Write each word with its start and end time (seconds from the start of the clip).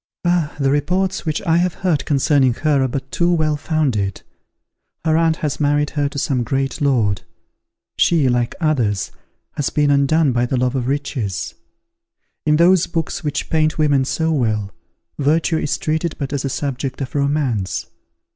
Ah! 0.25 0.55
the 0.59 0.71
reports 0.71 1.27
which 1.27 1.43
I 1.43 1.57
have 1.57 1.75
heard 1.85 2.05
concerning 2.05 2.55
her 2.55 2.81
are 2.83 2.87
but 2.87 3.11
too 3.11 3.31
well 3.31 3.55
founded. 3.55 4.23
Her 5.05 5.15
aunt 5.15 5.35
has 5.35 5.59
married 5.59 5.91
her 5.91 6.09
to 6.09 6.17
some 6.17 6.41
great 6.43 6.81
lord. 6.81 7.21
She, 7.97 8.27
like 8.27 8.55
others, 8.59 9.11
has 9.51 9.69
been 9.69 9.91
undone 9.91 10.31
by 10.31 10.47
the 10.47 10.57
love 10.57 10.75
of 10.75 10.87
riches. 10.87 11.53
In 12.47 12.55
those 12.55 12.87
books 12.87 13.23
which 13.23 13.51
paint 13.51 13.77
women 13.77 14.03
so 14.03 14.31
well, 14.31 14.71
virtue 15.19 15.59
is 15.59 15.77
treated 15.77 16.15
but 16.17 16.33
as 16.33 16.43
a 16.43 16.49
subject 16.49 16.99
of 17.01 17.13
romance. 17.13 17.85